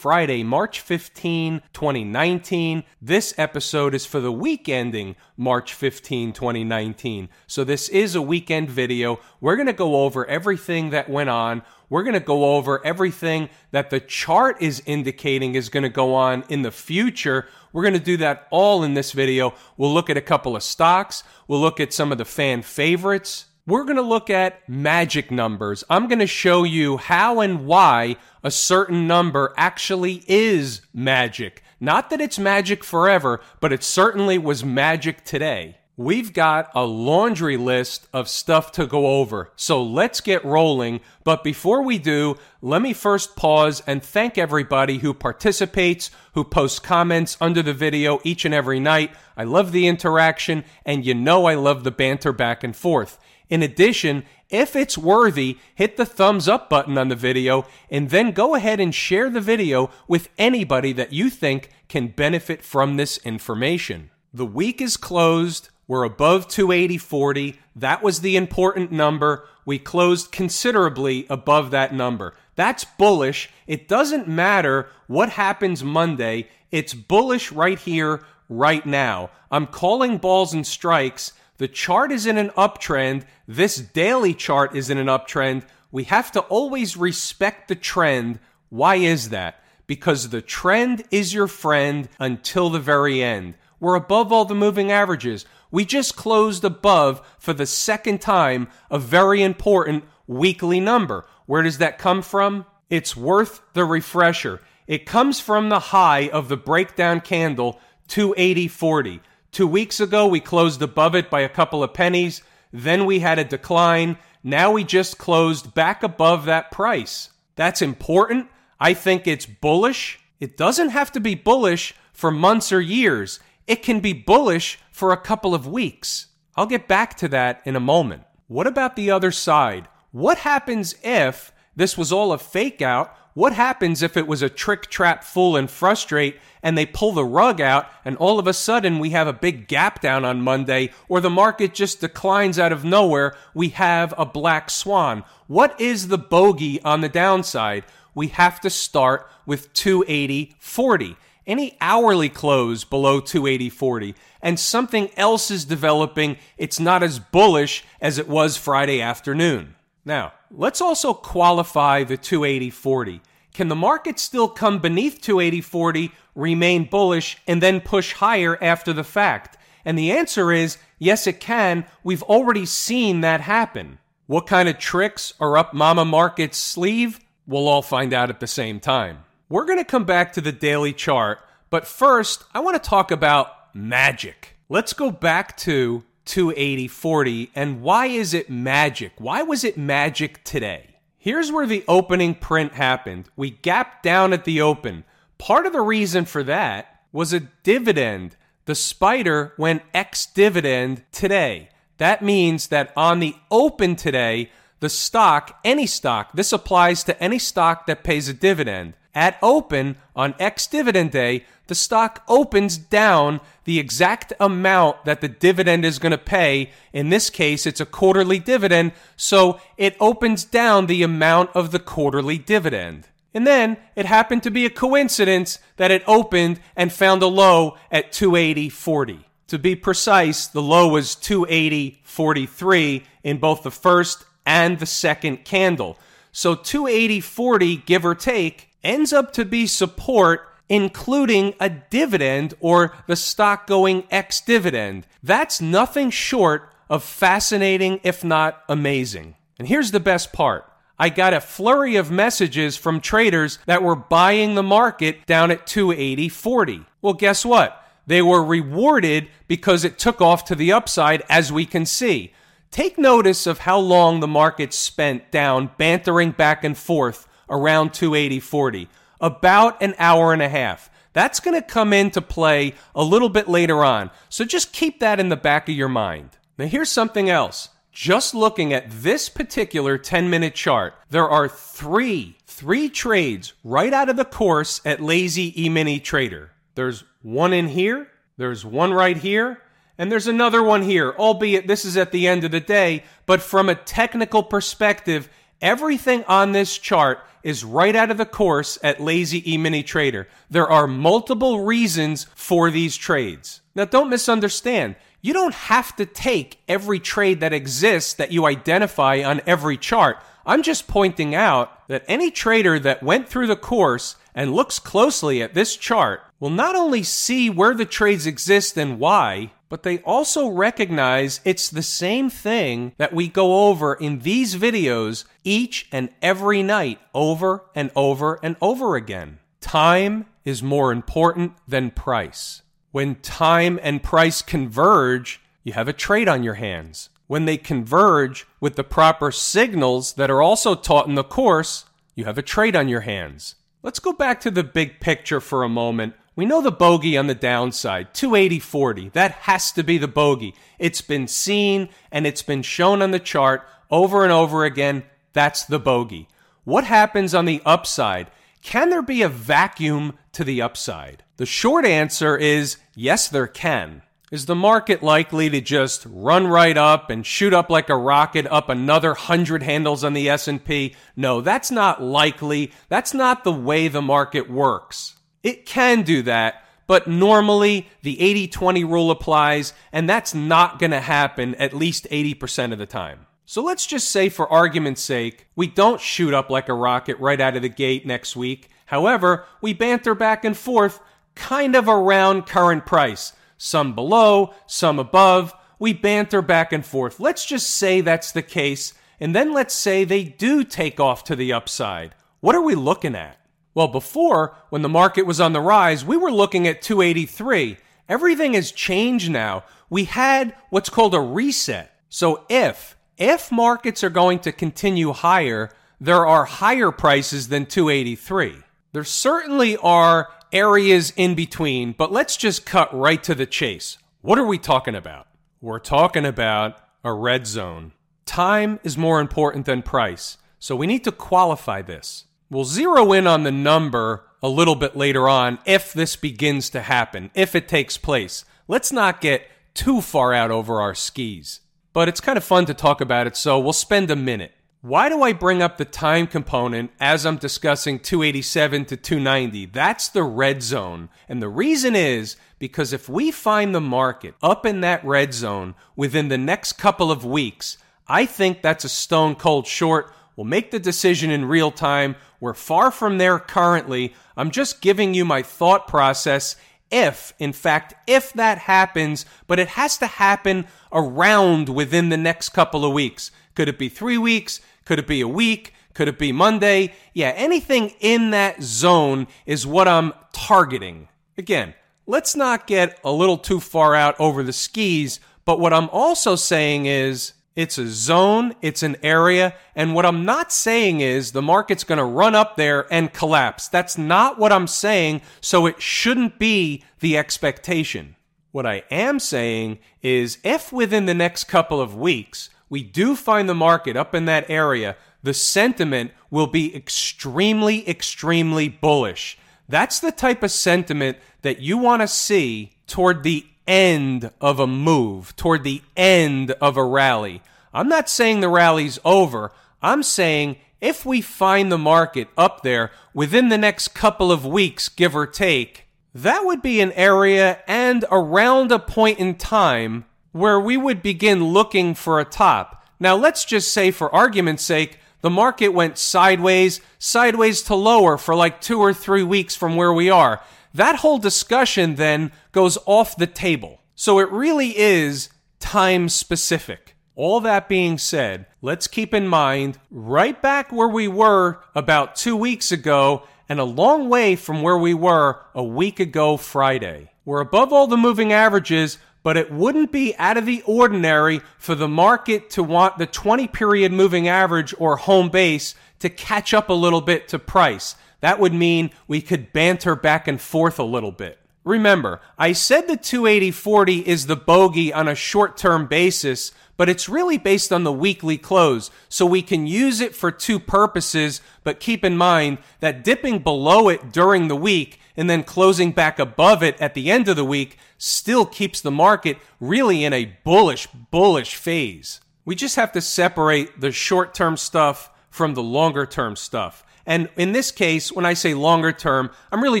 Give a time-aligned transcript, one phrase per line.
[0.00, 2.84] Friday, March 15, 2019.
[3.02, 7.28] This episode is for the week ending March 15, 2019.
[7.46, 9.20] So this is a weekend video.
[9.42, 11.60] We're going to go over everything that went on.
[11.90, 16.14] We're going to go over everything that the chart is indicating is going to go
[16.14, 17.46] on in the future.
[17.74, 19.52] We're going to do that all in this video.
[19.76, 21.24] We'll look at a couple of stocks.
[21.46, 25.84] We'll look at some of the fan favorites we're going to look at magic numbers.
[25.88, 31.62] I'm going to show you how and why a certain number actually is magic.
[31.78, 35.76] Not that it's magic forever, but it certainly was magic today.
[35.96, 41.00] We've got a laundry list of stuff to go over, so let's get rolling.
[41.24, 46.78] But before we do, let me first pause and thank everybody who participates, who posts
[46.78, 49.10] comments under the video each and every night.
[49.36, 53.18] I love the interaction, and you know I love the banter back and forth.
[53.50, 58.30] In addition, if it's worthy, hit the thumbs up button on the video and then
[58.30, 63.18] go ahead and share the video with anybody that you think can benefit from this
[63.18, 64.10] information.
[64.32, 65.68] The week is closed.
[65.88, 67.56] We're above 280.40.
[67.74, 69.48] That was the important number.
[69.64, 72.34] We closed considerably above that number.
[72.54, 73.50] That's bullish.
[73.66, 76.48] It doesn't matter what happens Monday.
[76.70, 79.30] It's bullish right here, right now.
[79.50, 83.24] I'm calling balls and strikes the chart is in an uptrend.
[83.46, 85.62] This daily chart is in an uptrend.
[85.92, 88.38] We have to always respect the trend.
[88.70, 89.62] Why is that?
[89.86, 93.56] Because the trend is your friend until the very end.
[93.78, 95.44] We're above all the moving averages.
[95.70, 101.26] We just closed above for the second time a very important weekly number.
[101.44, 102.64] Where does that come from?
[102.88, 104.62] It's worth the refresher.
[104.86, 107.78] It comes from the high of the breakdown candle
[108.08, 109.20] 280.40.
[109.52, 112.42] Two weeks ago, we closed above it by a couple of pennies.
[112.72, 114.16] Then we had a decline.
[114.44, 117.30] Now we just closed back above that price.
[117.56, 118.48] That's important.
[118.78, 120.20] I think it's bullish.
[120.38, 123.40] It doesn't have to be bullish for months or years.
[123.66, 126.28] It can be bullish for a couple of weeks.
[126.56, 128.22] I'll get back to that in a moment.
[128.46, 129.88] What about the other side?
[130.12, 134.48] What happens if this was all a fake out what happens if it was a
[134.48, 138.52] trick, trap, fool, and frustrate and they pull the rug out and all of a
[138.52, 142.72] sudden we have a big gap down on Monday or the market just declines out
[142.72, 143.36] of nowhere?
[143.54, 145.24] We have a black swan.
[145.46, 147.84] What is the bogey on the downside?
[148.14, 151.16] We have to start with 280.40.
[151.46, 158.18] Any hourly close below 280.40 and something else is developing, it's not as bullish as
[158.18, 159.74] it was Friday afternoon.
[160.04, 163.20] Now, let's also qualify the 280.40.
[163.52, 169.04] Can the market still come beneath 280.40, remain bullish, and then push higher after the
[169.04, 169.56] fact?
[169.84, 171.84] And the answer is yes, it can.
[172.04, 173.98] We've already seen that happen.
[174.26, 177.18] What kind of tricks are up Mama Market's sleeve?
[177.46, 179.24] We'll all find out at the same time.
[179.48, 181.40] We're going to come back to the daily chart,
[181.70, 184.56] but first, I want to talk about magic.
[184.68, 189.12] Let's go back to 280.40 and why is it magic?
[189.18, 190.94] Why was it magic today?
[191.18, 193.28] Here's where the opening print happened.
[193.34, 195.02] We gapped down at the open.
[195.38, 198.36] Part of the reason for that was a dividend.
[198.66, 201.70] The spider went ex dividend today.
[201.98, 207.40] That means that on the open today, the stock, any stock, this applies to any
[207.40, 208.94] stock that pays a dividend.
[209.14, 215.28] At open on ex dividend day, the stock opens down the exact amount that the
[215.28, 216.70] dividend is going to pay.
[216.92, 221.78] In this case, it's a quarterly dividend, so it opens down the amount of the
[221.78, 223.08] quarterly dividend.
[223.34, 227.78] And then it happened to be a coincidence that it opened and found a low
[227.90, 229.24] at 280.40.
[229.48, 235.98] To be precise, the low was 280.43 in both the first and the second candle.
[236.32, 243.16] So 280.40, give or take, ends up to be support including a dividend or the
[243.16, 245.06] stock going ex dividend.
[245.22, 249.34] That's nothing short of fascinating, if not amazing.
[249.58, 250.64] And here's the best part.
[250.98, 255.66] I got a flurry of messages from traders that were buying the market down at
[255.66, 256.86] 280.40.
[257.02, 257.76] Well, guess what?
[258.06, 262.32] They were rewarded because it took off to the upside, as we can see.
[262.70, 268.88] Take notice of how long the market spent down bantering back and forth around 280.40
[269.20, 270.90] about an hour and a half.
[271.12, 274.10] That's going to come into play a little bit later on.
[274.28, 276.30] So just keep that in the back of your mind.
[276.56, 277.70] Now, here's something else.
[277.92, 284.08] just looking at this particular 10 minute chart, there are three, three trades right out
[284.08, 286.52] of the course at Lazy E Mini Trader.
[286.76, 289.60] There's one in here, there's one right here,
[289.98, 293.02] and there's another one here, albeit this is at the end of the day.
[293.26, 295.28] But from a technical perspective,
[295.60, 300.28] everything on this chart is right out of the course at Lazy E Mini Trader.
[300.50, 303.60] There are multiple reasons for these trades.
[303.74, 304.96] Now, don't misunderstand.
[305.22, 310.18] You don't have to take every trade that exists that you identify on every chart.
[310.46, 315.42] I'm just pointing out that any trader that went through the course and looks closely
[315.42, 320.00] at this chart will not only see where the trades exist and why, but they
[320.00, 326.10] also recognize it's the same thing that we go over in these videos each and
[326.20, 329.38] every night over and over and over again.
[329.62, 332.62] Time is more important than price.
[332.90, 337.08] When time and price converge, you have a trade on your hands.
[337.28, 341.84] When they converge with the proper signals that are also taught in the course,
[342.16, 343.54] you have a trade on your hands.
[343.84, 346.14] Let's go back to the big picture for a moment.
[346.40, 349.12] We know the bogey on the downside, 280.40.
[349.12, 350.54] That has to be the bogey.
[350.78, 355.02] It's been seen and it's been shown on the chart over and over again.
[355.34, 356.28] That's the bogey.
[356.64, 358.30] What happens on the upside?
[358.62, 361.24] Can there be a vacuum to the upside?
[361.36, 364.00] The short answer is yes, there can.
[364.32, 368.46] Is the market likely to just run right up and shoot up like a rocket
[368.46, 370.96] up another 100 handles on the S&P?
[371.14, 372.72] No, that's not likely.
[372.88, 375.16] That's not the way the market works.
[375.42, 381.00] It can do that, but normally the 80-20 rule applies and that's not going to
[381.00, 383.26] happen at least 80% of the time.
[383.46, 387.40] So let's just say for argument's sake, we don't shoot up like a rocket right
[387.40, 388.70] out of the gate next week.
[388.86, 391.00] However, we banter back and forth
[391.34, 393.32] kind of around current price.
[393.58, 395.52] Some below, some above.
[395.80, 397.18] We banter back and forth.
[397.18, 398.94] Let's just say that's the case.
[399.18, 402.14] And then let's say they do take off to the upside.
[402.38, 403.39] What are we looking at?
[403.74, 407.76] Well, before, when the market was on the rise, we were looking at 283.
[408.08, 409.64] Everything has changed now.
[409.88, 411.94] We had what's called a reset.
[412.08, 415.70] So if, if markets are going to continue higher,
[416.00, 418.56] there are higher prices than 283.
[418.92, 423.98] There certainly are areas in between, but let's just cut right to the chase.
[424.22, 425.28] What are we talking about?
[425.60, 427.92] We're talking about a red zone.
[428.26, 432.24] Time is more important than price, so we need to qualify this.
[432.50, 436.80] We'll zero in on the number a little bit later on if this begins to
[436.80, 438.44] happen, if it takes place.
[438.66, 441.60] Let's not get too far out over our skis.
[441.92, 444.52] But it's kind of fun to talk about it, so we'll spend a minute.
[444.82, 449.66] Why do I bring up the time component as I'm discussing 287 to 290?
[449.66, 451.10] That's the red zone.
[451.28, 455.74] And the reason is because if we find the market up in that red zone
[455.96, 457.76] within the next couple of weeks,
[458.08, 460.12] I think that's a stone cold short.
[460.40, 462.16] We'll make the decision in real time.
[462.40, 464.14] We're far from there currently.
[464.38, 466.56] I'm just giving you my thought process
[466.90, 472.48] if, in fact, if that happens, but it has to happen around within the next
[472.54, 473.30] couple of weeks.
[473.54, 474.62] Could it be three weeks?
[474.86, 475.74] Could it be a week?
[475.92, 476.94] Could it be Monday?
[477.12, 481.08] Yeah, anything in that zone is what I'm targeting.
[481.36, 481.74] Again,
[482.06, 486.34] let's not get a little too far out over the skis, but what I'm also
[486.34, 491.42] saying is it's a zone, it's an area, and what I'm not saying is the
[491.42, 493.68] market's going to run up there and collapse.
[493.68, 498.16] That's not what I'm saying, so it shouldn't be the expectation.
[498.52, 503.48] What I am saying is if within the next couple of weeks we do find
[503.48, 509.38] the market up in that area, the sentiment will be extremely, extremely bullish.
[509.68, 514.66] That's the type of sentiment that you want to see toward the end of a
[514.66, 517.42] move, toward the end of a rally.
[517.72, 519.52] I'm not saying the rally's over.
[519.82, 524.88] I'm saying if we find the market up there within the next couple of weeks,
[524.88, 530.58] give or take, that would be an area and around a point in time where
[530.58, 532.84] we would begin looking for a top.
[532.98, 538.34] Now, let's just say, for argument's sake, the market went sideways, sideways to lower for
[538.34, 540.42] like two or three weeks from where we are.
[540.74, 543.80] That whole discussion then goes off the table.
[543.94, 546.96] So it really is time specific.
[547.16, 552.36] All that being said, let's keep in mind right back where we were about two
[552.36, 557.10] weeks ago and a long way from where we were a week ago Friday.
[557.24, 561.74] We're above all the moving averages, but it wouldn't be out of the ordinary for
[561.74, 566.70] the market to want the 20 period moving average or home base to catch up
[566.70, 567.96] a little bit to price.
[568.20, 571.38] That would mean we could banter back and forth a little bit.
[571.64, 577.08] Remember, I said the 280.40 is the bogey on a short term basis, but it's
[577.08, 578.90] really based on the weekly close.
[579.10, 583.90] So we can use it for two purposes, but keep in mind that dipping below
[583.90, 587.44] it during the week and then closing back above it at the end of the
[587.44, 592.22] week still keeps the market really in a bullish, bullish phase.
[592.46, 596.84] We just have to separate the short term stuff from the longer term stuff.
[597.06, 599.80] And in this case, when I say longer term, I'm really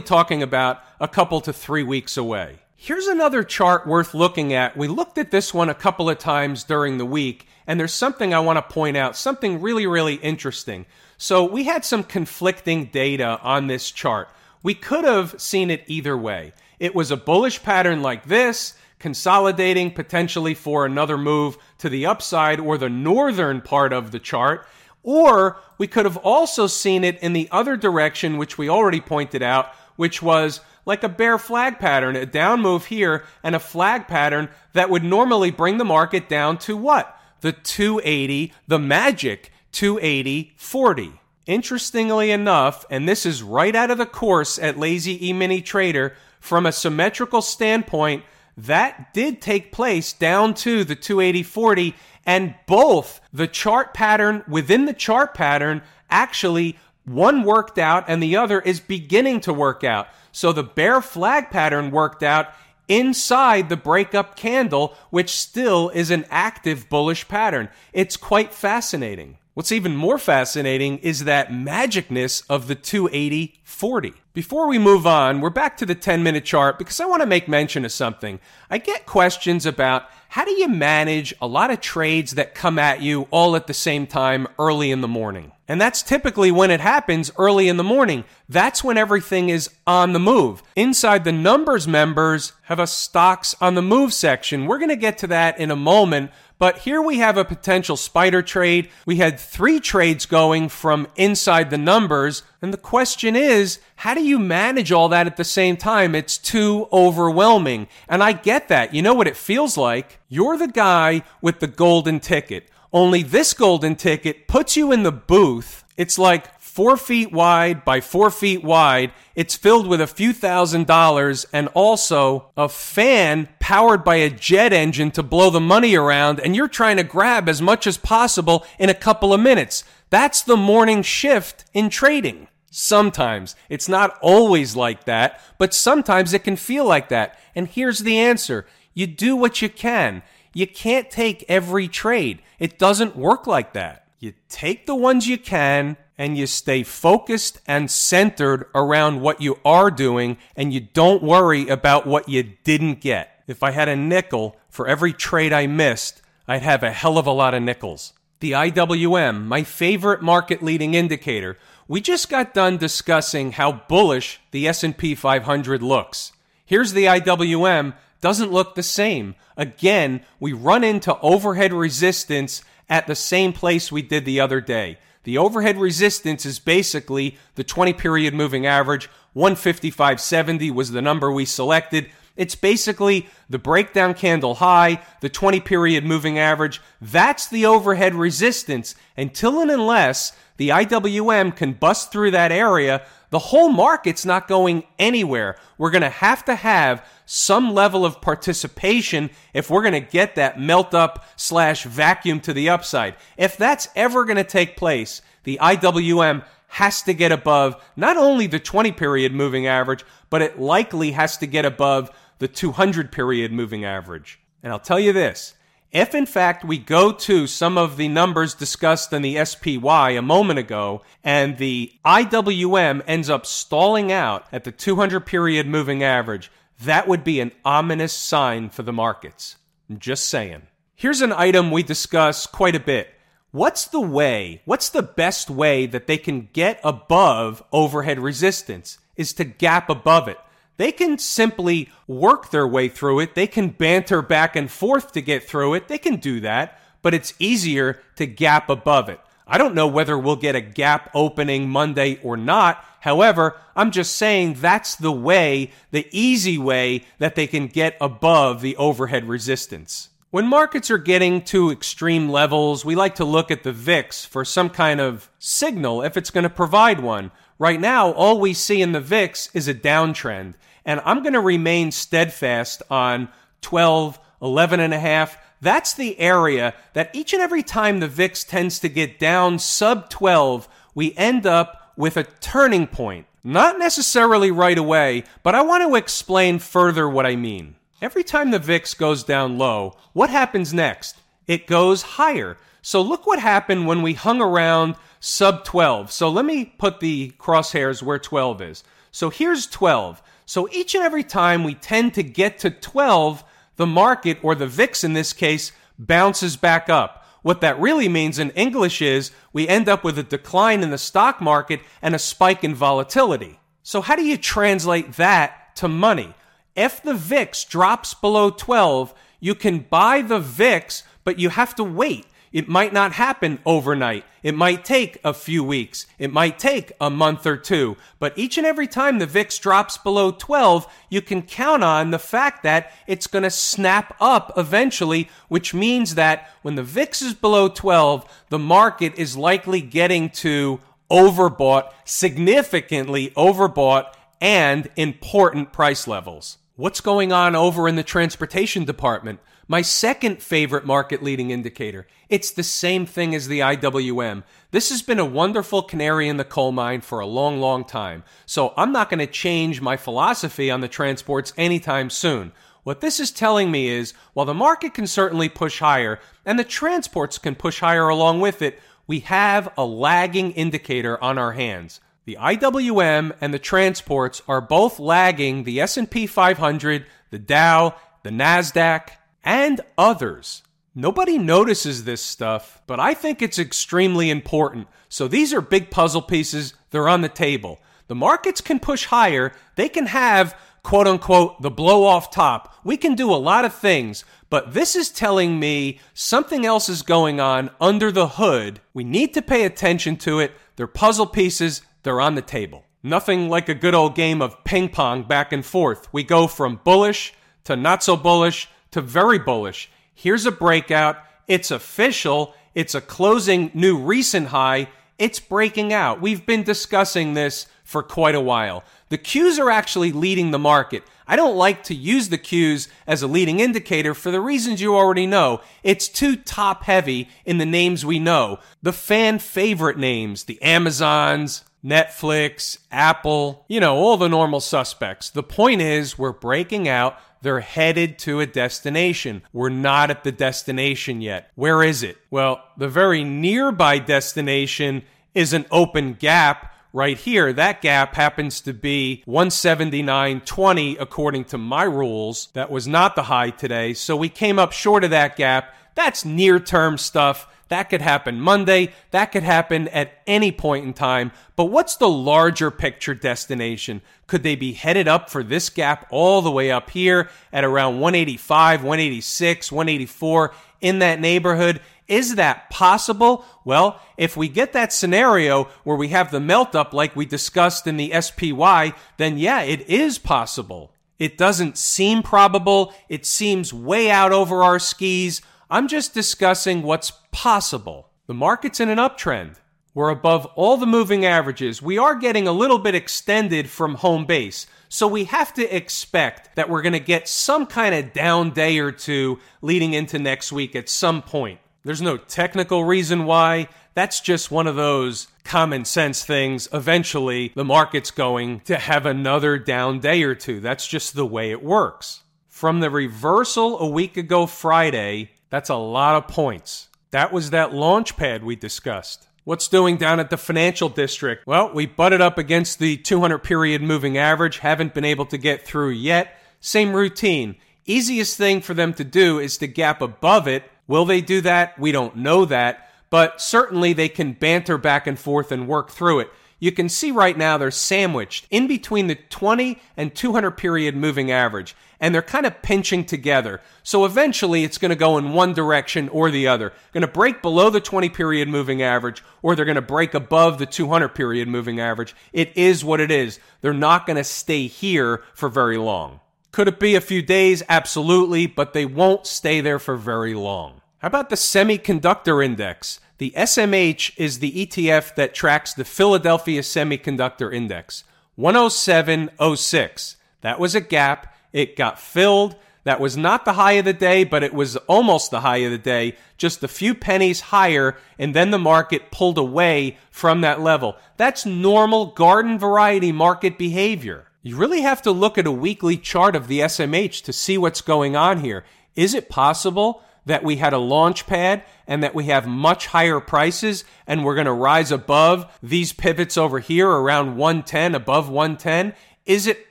[0.00, 2.60] talking about a couple to three weeks away.
[2.76, 4.74] Here's another chart worth looking at.
[4.74, 8.32] We looked at this one a couple of times during the week, and there's something
[8.32, 10.86] I want to point out, something really, really interesting.
[11.18, 14.30] So we had some conflicting data on this chart.
[14.62, 16.54] We could have seen it either way.
[16.78, 22.60] It was a bullish pattern like this, consolidating potentially for another move to the upside
[22.60, 24.66] or the northern part of the chart.
[25.02, 29.42] Or we could have also seen it in the other direction, which we already pointed
[29.42, 34.08] out, which was like a bear flag pattern, a down move here, and a flag
[34.08, 37.16] pattern that would normally bring the market down to what?
[37.40, 41.12] The 280, the magic 280 40.
[41.46, 46.14] Interestingly enough, and this is right out of the course at Lazy E Mini Trader,
[46.38, 48.24] from a symmetrical standpoint,
[48.56, 51.94] that did take place down to the 28040
[52.26, 58.36] and both the chart pattern within the chart pattern actually one worked out and the
[58.36, 60.08] other is beginning to work out.
[60.32, 62.48] So the bear flag pattern worked out
[62.88, 67.68] inside the breakup candle, which still is an active bullish pattern.
[67.92, 69.38] It's quite fascinating.
[69.60, 74.14] What's even more fascinating is that magicness of the 280 40.
[74.32, 77.26] Before we move on, we're back to the 10 minute chart because I want to
[77.26, 78.40] make mention of something.
[78.70, 83.02] I get questions about how do you manage a lot of trades that come at
[83.02, 85.52] you all at the same time early in the morning?
[85.68, 88.24] And that's typically when it happens early in the morning.
[88.48, 90.62] That's when everything is on the move.
[90.74, 94.66] Inside the numbers members have a stocks on the move section.
[94.66, 96.30] We're going to get to that in a moment.
[96.60, 98.90] But here we have a potential spider trade.
[99.06, 102.42] We had three trades going from inside the numbers.
[102.60, 106.14] And the question is, how do you manage all that at the same time?
[106.14, 107.88] It's too overwhelming.
[108.10, 108.92] And I get that.
[108.92, 110.18] You know what it feels like?
[110.28, 112.68] You're the guy with the golden ticket.
[112.92, 115.82] Only this golden ticket puts you in the booth.
[115.96, 119.12] It's like four feet wide by four feet wide.
[119.34, 124.72] It's filled with a few thousand dollars and also a fan powered by a jet
[124.72, 126.38] engine to blow the money around.
[126.38, 129.82] And you're trying to grab as much as possible in a couple of minutes.
[130.10, 132.46] That's the morning shift in trading.
[132.70, 133.56] Sometimes.
[133.68, 137.36] It's not always like that, but sometimes it can feel like that.
[137.56, 138.64] And here's the answer.
[138.94, 140.22] You do what you can.
[140.54, 142.42] You can't take every trade.
[142.60, 144.06] It doesn't work like that.
[144.20, 149.58] You take the ones you can and you stay focused and centered around what you
[149.64, 153.42] are doing and you don't worry about what you didn't get.
[153.46, 157.26] If I had a nickel for every trade I missed, I'd have a hell of
[157.26, 158.12] a lot of nickels.
[158.40, 161.56] The IWM, my favorite market leading indicator,
[161.88, 166.32] we just got done discussing how bullish the S&P 500 looks.
[166.66, 169.36] Here's the IWM, doesn't look the same.
[169.56, 174.98] Again, we run into overhead resistance at the same place we did the other day.
[175.24, 179.08] The overhead resistance is basically the 20 period moving average.
[179.36, 182.10] 155.70 was the number we selected.
[182.36, 186.80] It's basically the breakdown candle high, the 20 period moving average.
[187.00, 188.94] That's the overhead resistance.
[189.16, 194.84] Until and unless the IWM can bust through that area, the whole market's not going
[194.98, 195.56] anywhere.
[195.78, 200.34] We're going to have to have some level of participation if we're going to get
[200.34, 203.14] that melt up slash vacuum to the upside.
[203.36, 208.46] If that's ever going to take place, the IWM has to get above not only
[208.46, 213.52] the 20 period moving average, but it likely has to get above the 200 period
[213.52, 214.40] moving average.
[214.62, 215.54] And I'll tell you this
[215.92, 220.22] if in fact we go to some of the numbers discussed in the SPY a
[220.22, 226.50] moment ago and the IWM ends up stalling out at the 200 period moving average,
[226.82, 229.56] that would be an ominous sign for the markets.
[229.88, 230.62] I'm just saying.
[230.94, 233.08] Here's an item we discuss quite a bit.
[233.50, 238.98] What's the way, what's the best way that they can get above overhead resistance?
[239.16, 240.38] Is to gap above it.
[240.80, 243.34] They can simply work their way through it.
[243.34, 245.88] They can banter back and forth to get through it.
[245.88, 249.20] They can do that, but it's easier to gap above it.
[249.46, 252.82] I don't know whether we'll get a gap opening Monday or not.
[253.00, 258.62] However, I'm just saying that's the way, the easy way that they can get above
[258.62, 260.08] the overhead resistance.
[260.30, 264.46] When markets are getting to extreme levels, we like to look at the VIX for
[264.46, 267.32] some kind of signal if it's going to provide one.
[267.58, 270.54] Right now, all we see in the VIX is a downtrend.
[270.84, 273.28] And I'm going to remain steadfast on
[273.62, 275.36] 12, 11 and a half.
[275.60, 280.08] That's the area that each and every time the VIX tends to get down sub
[280.08, 283.26] 12, we end up with a turning point.
[283.44, 287.76] Not necessarily right away, but I want to explain further what I mean.
[288.02, 291.16] Every time the VIX goes down low, what happens next?
[291.46, 292.56] It goes higher.
[292.82, 296.10] So look what happened when we hung around sub 12.
[296.10, 298.84] So let me put the crosshairs where 12 is.
[299.10, 300.22] So here's 12.
[300.50, 303.44] So each and every time we tend to get to 12,
[303.76, 307.24] the market, or the VIX in this case, bounces back up.
[307.42, 310.98] What that really means in English is we end up with a decline in the
[310.98, 313.60] stock market and a spike in volatility.
[313.84, 316.34] So how do you translate that to money?
[316.74, 321.84] If the VIX drops below 12, you can buy the VIX, but you have to
[321.84, 322.26] wait.
[322.52, 324.24] It might not happen overnight.
[324.42, 326.06] It might take a few weeks.
[326.18, 327.96] It might take a month or two.
[328.18, 332.18] But each and every time the VIX drops below 12, you can count on the
[332.18, 337.34] fact that it's going to snap up eventually, which means that when the VIX is
[337.34, 346.58] below 12, the market is likely getting to overbought, significantly overbought, and important price levels.
[346.76, 349.38] What's going on over in the transportation department?
[349.70, 352.08] My second favorite market leading indicator.
[352.28, 354.42] It's the same thing as the IWM.
[354.72, 358.24] This has been a wonderful canary in the coal mine for a long, long time.
[358.46, 362.50] So I'm not going to change my philosophy on the transports anytime soon.
[362.82, 366.64] What this is telling me is while the market can certainly push higher and the
[366.64, 372.00] transports can push higher along with it, we have a lagging indicator on our hands.
[372.24, 379.10] The IWM and the transports are both lagging the S&P 500, the Dow, the Nasdaq,
[379.44, 380.62] and others.
[380.94, 384.88] Nobody notices this stuff, but I think it's extremely important.
[385.08, 386.74] So these are big puzzle pieces.
[386.90, 387.80] They're on the table.
[388.08, 389.52] The markets can push higher.
[389.76, 392.74] They can have quote unquote the blow off top.
[392.82, 397.02] We can do a lot of things, but this is telling me something else is
[397.02, 398.80] going on under the hood.
[398.92, 400.52] We need to pay attention to it.
[400.76, 401.82] They're puzzle pieces.
[402.02, 402.84] They're on the table.
[403.02, 406.08] Nothing like a good old game of ping pong back and forth.
[406.12, 407.32] We go from bullish
[407.64, 409.90] to not so bullish to very bullish.
[410.14, 411.18] Here's a breakout.
[411.46, 412.54] It's official.
[412.74, 414.88] It's a closing new recent high.
[415.18, 416.20] It's breaking out.
[416.20, 418.84] We've been discussing this for quite a while.
[419.08, 421.02] The Qs are actually leading the market.
[421.26, 424.96] I don't like to use the Qs as a leading indicator for the reasons you
[424.96, 425.60] already know.
[425.82, 428.60] It's too top heavy in the names we know.
[428.82, 435.30] The fan favorite names, the Amazons, Netflix, Apple, you know, all the normal suspects.
[435.30, 437.18] The point is, we're breaking out.
[437.42, 439.42] They're headed to a destination.
[439.52, 441.50] We're not at the destination yet.
[441.54, 442.18] Where is it?
[442.30, 445.02] Well, the very nearby destination
[445.34, 447.52] is an open gap right here.
[447.52, 452.48] That gap happens to be 179.20 according to my rules.
[452.54, 453.94] That was not the high today.
[453.94, 455.74] So we came up short of that gap.
[455.94, 457.46] That's near term stuff.
[457.70, 458.92] That could happen Monday.
[459.12, 461.30] That could happen at any point in time.
[461.54, 464.02] But what's the larger picture destination?
[464.26, 468.00] Could they be headed up for this gap all the way up here at around
[468.00, 471.80] 185, 186, 184 in that neighborhood?
[472.08, 473.44] Is that possible?
[473.64, 477.86] Well, if we get that scenario where we have the melt up like we discussed
[477.86, 480.92] in the SPY, then yeah, it is possible.
[481.20, 482.92] It doesn't seem probable.
[483.08, 485.40] It seems way out over our skis.
[485.72, 488.10] I'm just discussing what's possible.
[488.26, 489.54] The market's in an uptrend.
[489.94, 491.80] We're above all the moving averages.
[491.80, 494.66] We are getting a little bit extended from home base.
[494.88, 498.80] So we have to expect that we're going to get some kind of down day
[498.80, 501.60] or two leading into next week at some point.
[501.84, 503.68] There's no technical reason why.
[503.94, 506.68] That's just one of those common sense things.
[506.72, 510.58] Eventually, the market's going to have another down day or two.
[510.58, 512.24] That's just the way it works.
[512.48, 516.88] From the reversal a week ago Friday, that's a lot of points.
[517.10, 519.26] That was that launch pad we discussed.
[519.44, 521.46] What's doing down at the financial district?
[521.46, 525.66] Well, we butted up against the 200 period moving average, haven't been able to get
[525.66, 526.38] through yet.
[526.60, 527.56] Same routine.
[527.84, 530.70] Easiest thing for them to do is to gap above it.
[530.86, 531.78] Will they do that?
[531.78, 536.20] We don't know that, but certainly they can banter back and forth and work through
[536.20, 536.30] it
[536.60, 541.32] you can see right now they're sandwiched in between the 20 and 200 period moving
[541.32, 543.60] average, and they're kind of pinching together.
[543.82, 546.72] So eventually it's going to go in one direction or the other.
[546.92, 550.58] Going to break below the 20 period moving average, or they're going to break above
[550.58, 552.14] the 200 period moving average.
[552.32, 553.40] It is what it is.
[553.62, 556.20] They're not going to stay here for very long.
[556.52, 557.62] Could it be a few days?
[557.68, 560.80] Absolutely, but they won't stay there for very long.
[560.98, 563.00] How about the semiconductor index?
[563.20, 568.02] The SMH is the ETF that tracks the Philadelphia Semiconductor Index,
[568.38, 570.16] 10706.
[570.40, 571.36] That was a gap.
[571.52, 572.56] It got filled.
[572.84, 575.70] That was not the high of the day, but it was almost the high of
[575.70, 580.62] the day, just a few pennies higher, and then the market pulled away from that
[580.62, 580.96] level.
[581.18, 584.28] That's normal garden variety market behavior.
[584.42, 587.82] You really have to look at a weekly chart of the SMH to see what's
[587.82, 588.64] going on here.
[588.96, 593.20] Is it possible that we had a launch pad and that we have much higher
[593.20, 598.94] prices and we're going to rise above these pivots over here around 110, above 110?
[599.26, 599.70] Is it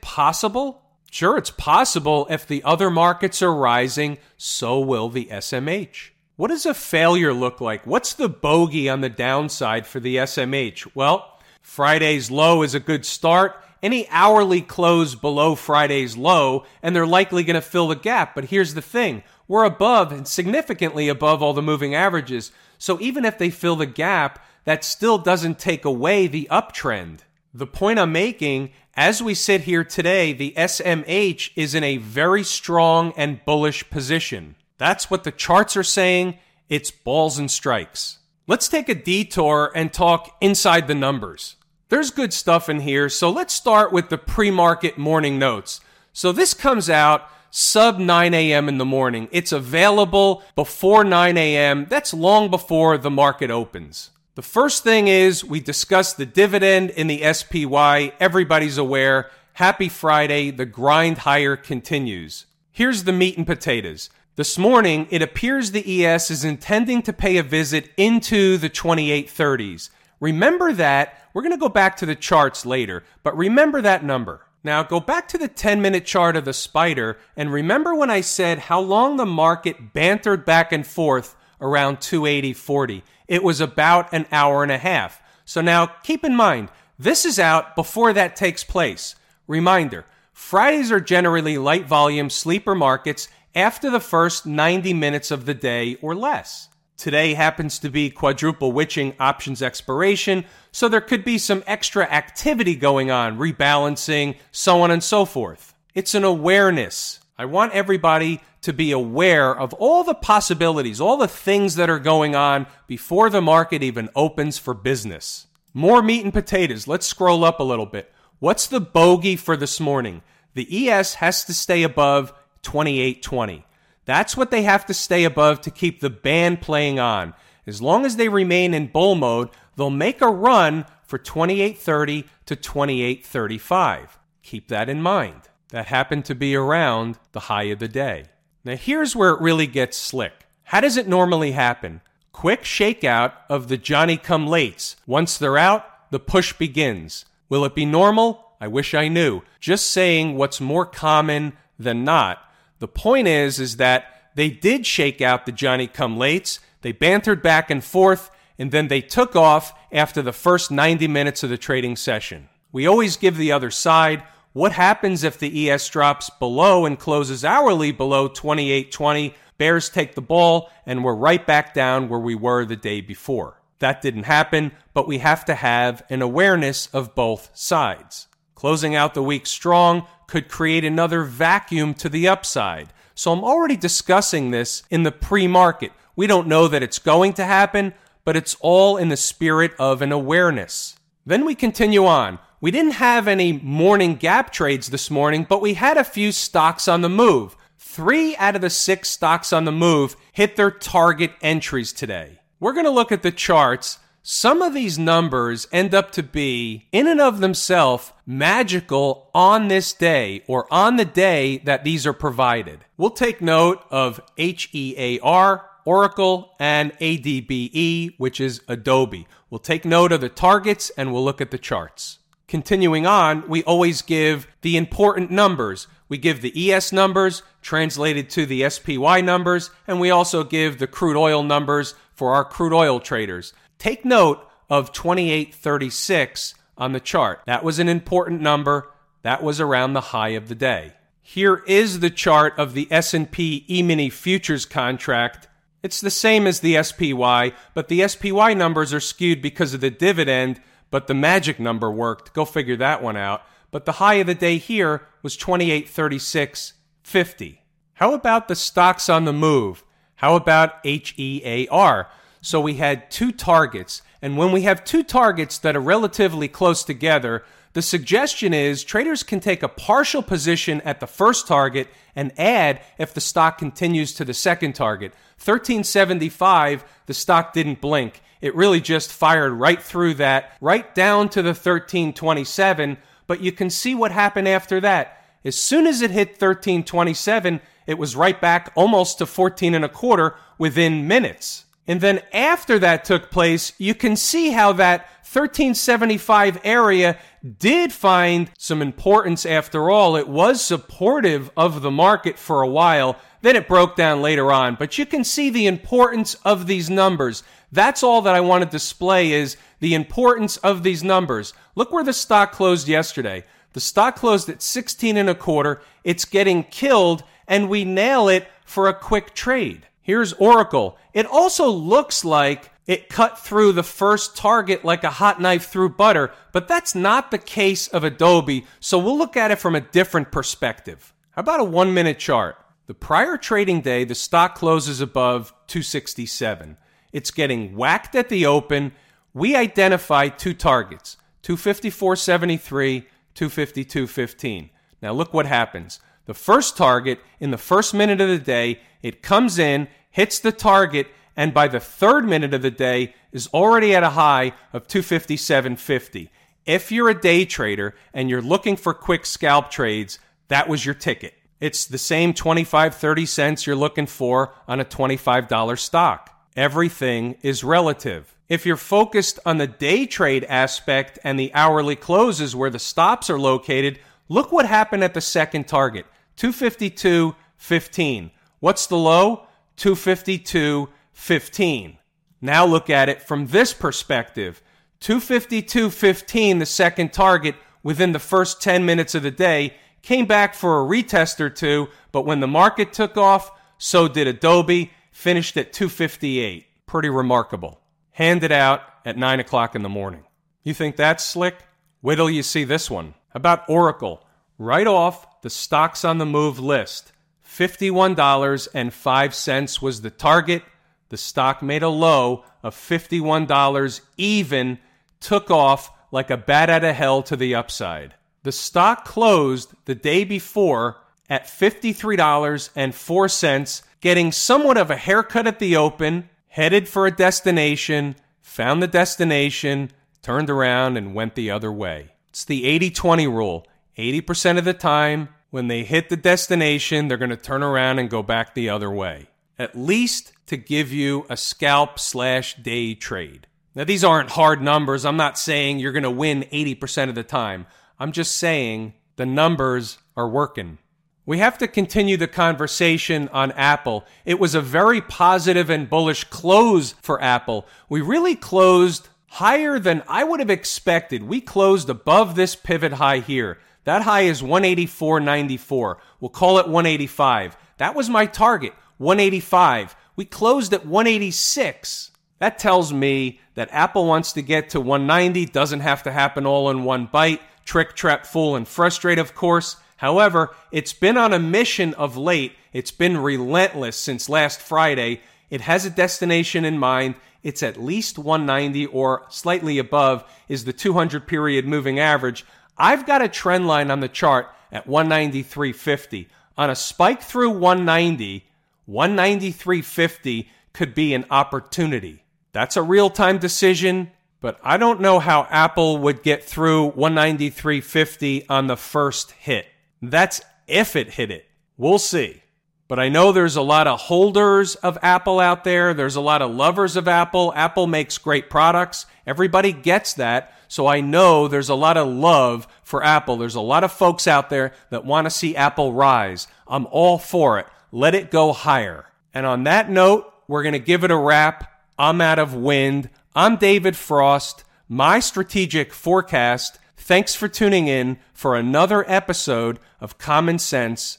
[0.00, 0.82] possible?
[1.10, 6.10] Sure, it's possible if the other markets are rising, so will the SMH.
[6.36, 7.86] What does a failure look like?
[7.86, 10.90] What's the bogey on the downside for the SMH?
[10.94, 13.62] Well, Friday's low is a good start.
[13.82, 18.34] Any hourly close below Friday's low, and they're likely going to fill the gap.
[18.34, 22.52] But here's the thing we're above and significantly above all the moving averages.
[22.78, 27.20] So even if they fill the gap, that still doesn't take away the uptrend.
[27.52, 32.44] The point I'm making, as we sit here today, the SMH is in a very
[32.44, 34.54] strong and bullish position.
[34.78, 36.38] That's what the charts are saying.
[36.68, 38.18] It's balls and strikes.
[38.46, 41.56] Let's take a detour and talk inside the numbers.
[41.90, 45.80] There's good stuff in here, so let's start with the pre market morning notes.
[46.12, 48.68] So this comes out sub 9 a.m.
[48.68, 49.28] in the morning.
[49.32, 51.86] It's available before 9 a.m.
[51.90, 54.10] That's long before the market opens.
[54.36, 58.12] The first thing is we discuss the dividend in the SPY.
[58.20, 59.28] Everybody's aware.
[59.54, 60.52] Happy Friday.
[60.52, 62.46] The grind higher continues.
[62.70, 64.10] Here's the meat and potatoes.
[64.36, 69.90] This morning, it appears the ES is intending to pay a visit into the 2830s.
[70.20, 71.19] Remember that.
[71.32, 74.42] We're going to go back to the charts later, but remember that number.
[74.62, 78.20] Now go back to the 10 minute chart of the spider and remember when I
[78.20, 83.02] said how long the market bantered back and forth around 280.40.
[83.26, 85.22] It was about an hour and a half.
[85.44, 89.14] So now keep in mind, this is out before that takes place.
[89.46, 95.54] Reminder, Fridays are generally light volume sleeper markets after the first 90 minutes of the
[95.54, 96.69] day or less.
[97.00, 102.76] Today happens to be quadruple witching options expiration, so there could be some extra activity
[102.76, 105.72] going on, rebalancing, so on and so forth.
[105.94, 107.20] It's an awareness.
[107.38, 111.98] I want everybody to be aware of all the possibilities, all the things that are
[111.98, 115.46] going on before the market even opens for business.
[115.72, 116.86] More meat and potatoes.
[116.86, 118.12] Let's scroll up a little bit.
[118.40, 120.20] What's the bogey for this morning?
[120.52, 123.64] The ES has to stay above 2820.
[124.10, 127.32] That's what they have to stay above to keep the band playing on.
[127.64, 132.56] As long as they remain in bull mode, they'll make a run for 2830 to
[132.56, 134.18] 2835.
[134.42, 135.42] Keep that in mind.
[135.68, 138.24] That happened to be around the high of the day.
[138.64, 140.32] Now, here's where it really gets slick.
[140.64, 142.00] How does it normally happen?
[142.32, 144.96] Quick shakeout of the Johnny come lates.
[145.06, 147.26] Once they're out, the push begins.
[147.48, 148.56] Will it be normal?
[148.60, 149.42] I wish I knew.
[149.60, 152.44] Just saying what's more common than not.
[152.80, 156.58] The point is, is that they did shake out the Johnny come lates.
[156.82, 161.42] They bantered back and forth, and then they took off after the first 90 minutes
[161.42, 162.48] of the trading session.
[162.72, 164.22] We always give the other side.
[164.52, 169.34] What happens if the ES drops below and closes hourly below 2820?
[169.58, 173.60] Bears take the ball, and we're right back down where we were the day before.
[173.80, 178.26] That didn't happen, but we have to have an awareness of both sides.
[178.60, 182.92] Closing out the week strong could create another vacuum to the upside.
[183.14, 185.92] So I'm already discussing this in the pre market.
[186.14, 190.02] We don't know that it's going to happen, but it's all in the spirit of
[190.02, 190.96] an awareness.
[191.24, 192.38] Then we continue on.
[192.60, 196.86] We didn't have any morning gap trades this morning, but we had a few stocks
[196.86, 197.56] on the move.
[197.78, 202.40] Three out of the six stocks on the move hit their target entries today.
[202.60, 206.86] We're going to look at the charts some of these numbers end up to be,
[206.92, 212.12] in and of themselves, magical on this day or on the day that these are
[212.12, 212.84] provided.
[212.96, 219.26] We'll take note of HEAR, Oracle, and ADBE, which is Adobe.
[219.48, 222.18] We'll take note of the targets and we'll look at the charts.
[222.46, 225.86] Continuing on, we always give the important numbers.
[226.08, 230.88] We give the ES numbers translated to the SPY numbers, and we also give the
[230.88, 233.52] crude oil numbers for our crude oil traders.
[233.80, 237.40] Take note of 2836 on the chart.
[237.46, 238.90] That was an important number.
[239.22, 240.92] That was around the high of the day.
[241.22, 245.48] Here is the chart of the S&P E-mini futures contract.
[245.82, 249.90] It's the same as the SPY, but the SPY numbers are skewed because of the
[249.90, 252.34] dividend, but the magic number worked.
[252.34, 253.40] Go figure that one out.
[253.70, 257.58] But the high of the day here was 2836.50.
[257.94, 259.84] How about the stocks on the move?
[260.16, 262.08] How about HEAR?
[262.40, 264.02] So we had two targets.
[264.22, 269.22] And when we have two targets that are relatively close together, The suggestion is traders
[269.22, 274.12] can take a partial position at the first target and add if the stock continues
[274.14, 275.12] to the second target.
[275.36, 278.22] 1375, the stock didn't blink.
[278.40, 282.96] It really just fired right through that, right down to the 1327,
[283.28, 285.24] but you can see what happened after that.
[285.44, 289.88] As soon as it hit 1327, it was right back almost to 14 and a
[289.88, 291.66] quarter within minutes.
[291.86, 295.00] And then after that took place, you can see how that
[295.32, 297.16] 1375 area
[297.58, 300.16] did find some importance after all.
[300.16, 303.16] It was supportive of the market for a while.
[303.42, 304.74] Then it broke down later on.
[304.74, 307.42] But you can see the importance of these numbers.
[307.72, 311.54] That's all that I want to display is the importance of these numbers.
[311.74, 313.44] Look where the stock closed yesterday.
[313.72, 315.80] The stock closed at 16 and a quarter.
[316.02, 319.86] It's getting killed and we nail it for a quick trade.
[320.02, 320.98] Here's Oracle.
[321.12, 325.90] It also looks like it cut through the first target like a hot knife through
[325.90, 329.80] butter, but that's not the case of Adobe, so we'll look at it from a
[329.80, 331.14] different perspective.
[331.30, 332.56] How about a one minute chart?
[332.86, 336.76] The prior trading day, the stock closes above 267.
[337.12, 338.90] It's getting whacked at the open.
[339.32, 344.70] We identify two targets 254.73, 252.15.
[345.00, 346.00] Now look what happens.
[346.26, 350.52] The first target in the first minute of the day, it comes in, hits the
[350.52, 354.86] target, and by the third minute of the day is already at a high of
[354.86, 356.28] 257.50.
[356.66, 360.94] If you're a day trader and you're looking for quick scalp trades, that was your
[360.94, 361.34] ticket.
[361.60, 366.30] It's the same 25, 30 cents you're looking for on a $25 stock.
[366.56, 368.34] Everything is relative.
[368.48, 373.30] If you're focused on the day trade aspect and the hourly closes where the stops
[373.30, 376.06] are located, look what happened at the second target
[376.38, 378.30] 252.15.
[378.60, 379.46] What's the low?
[379.76, 381.98] 252.15.
[382.40, 384.62] Now look at it from this perspective
[385.00, 390.80] 252.15, the second target within the first 10 minutes of the day, came back for
[390.80, 395.72] a retest or two, but when the market took off, so did Adobe, finished at
[395.72, 396.66] 258.
[396.86, 397.80] Pretty remarkable.
[398.12, 400.24] Handed out at 9 o'clock in the morning.
[400.62, 401.56] You think that's slick?
[402.02, 403.14] Wait till you see this one.
[403.34, 404.24] About Oracle.
[404.58, 407.12] Right off the stocks on the move list.
[407.46, 410.62] $51.05 was the target.
[411.08, 414.78] The stock made a low of $51 even,
[415.18, 418.14] took off like a bat out of hell to the upside.
[418.42, 420.96] The stock closed the day before
[421.28, 428.82] at $53.04, getting somewhat of a haircut at the open, headed for a destination, found
[428.82, 429.90] the destination,
[430.22, 432.12] turned around, and went the other way.
[432.30, 433.66] It's the 80 20 rule.
[433.98, 438.08] 80% of the time, when they hit the destination, they're going to turn around and
[438.08, 439.26] go back the other way.
[439.58, 443.46] At least to give you a scalp slash day trade.
[443.74, 445.04] Now, these aren't hard numbers.
[445.04, 447.66] I'm not saying you're going to win 80% of the time.
[447.98, 450.78] I'm just saying the numbers are working.
[451.26, 454.04] We have to continue the conversation on Apple.
[454.24, 457.66] It was a very positive and bullish close for Apple.
[457.88, 461.22] We really closed higher than I would have expected.
[461.22, 463.58] We closed above this pivot high here.
[463.84, 465.96] That high is 184.94.
[466.18, 467.56] We'll call it 185.
[467.78, 469.96] That was my target, 185.
[470.16, 472.10] We closed at 186.
[472.40, 476.68] That tells me that Apple wants to get to 190, doesn't have to happen all
[476.70, 477.40] in one bite.
[477.64, 479.76] Trick, trap, fool, and frustrate, of course.
[479.98, 482.54] However, it's been on a mission of late.
[482.72, 485.20] It's been relentless since last Friday.
[485.50, 487.14] It has a destination in mind.
[487.42, 492.44] It's at least 190 or slightly above is the 200 period moving average.
[492.76, 496.26] I've got a trend line on the chart at 193.50.
[496.58, 498.44] On a spike through 190,
[498.88, 502.24] 193.50 could be an opportunity.
[502.52, 508.46] That's a real time decision, but I don't know how Apple would get through 193.50
[508.48, 509.66] on the first hit.
[510.02, 511.46] That's if it hit it.
[511.76, 512.42] We'll see.
[512.90, 515.94] But I know there's a lot of holders of Apple out there.
[515.94, 517.52] There's a lot of lovers of Apple.
[517.54, 519.06] Apple makes great products.
[519.24, 520.52] Everybody gets that.
[520.66, 523.36] So I know there's a lot of love for Apple.
[523.36, 526.48] There's a lot of folks out there that want to see Apple rise.
[526.66, 527.68] I'm all for it.
[527.92, 529.06] Let it go higher.
[529.32, 531.72] And on that note, we're going to give it a wrap.
[531.96, 533.08] I'm out of wind.
[533.36, 534.64] I'm David Frost.
[534.88, 536.80] My strategic forecast.
[536.96, 541.18] Thanks for tuning in for another episode of Common Sense